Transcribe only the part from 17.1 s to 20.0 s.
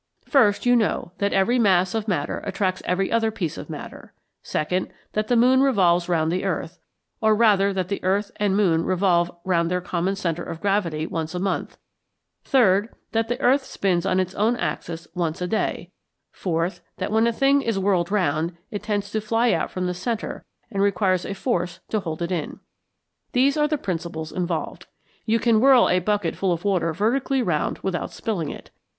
when a thing is whirled round, it tends to fly out from the